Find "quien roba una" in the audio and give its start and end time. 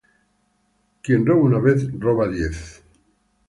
1.03-1.59